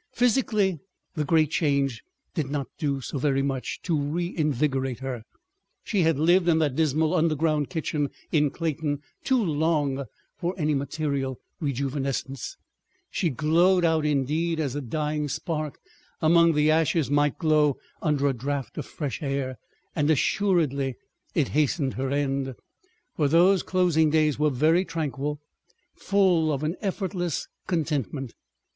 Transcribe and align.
Physically 0.12 0.78
the 1.14 1.24
Great 1.24 1.50
Change 1.50 2.04
did 2.32 2.48
not 2.48 2.68
do 2.78 3.00
so 3.00 3.18
very 3.18 3.42
much 3.42 3.82
to 3.82 3.98
reinvigorate 4.00 5.00
her—she 5.00 6.02
had 6.02 6.16
lived 6.16 6.46
in 6.46 6.60
that 6.60 6.76
dismal 6.76 7.12
underground 7.12 7.70
kitchen 7.70 8.08
in 8.30 8.50
Clayton 8.50 9.00
too 9.24 9.42
long 9.44 10.04
for 10.36 10.54
any 10.56 10.74
material 10.76 11.40
rejuvenescence—she 11.60 13.30
glowed 13.30 13.84
out 13.84 14.06
indeed 14.06 14.60
as 14.60 14.76
a 14.76 14.80
dying 14.80 15.26
spark 15.28 15.80
among 16.22 16.52
the 16.52 16.70
ashes 16.70 17.10
might 17.10 17.36
glow 17.36 17.76
under 18.00 18.28
a 18.28 18.32
draught 18.32 18.78
of 18.78 18.86
fresh 18.86 19.20
air—and 19.20 20.08
assuredly 20.08 20.94
it 21.34 21.48
hastened 21.48 21.94
her 21.94 22.10
end. 22.10 22.54
But 23.16 23.32
those 23.32 23.64
closing 23.64 24.08
days 24.08 24.38
were 24.38 24.50
very 24.50 24.84
tranquil, 24.84 25.40
full 25.96 26.52
of 26.52 26.62
an 26.62 26.76
effortless 26.80 27.48
contentment. 27.66 28.34